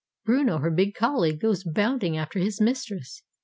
[0.25, 3.21] Bruno, her big collie, goes bounding after his mistress.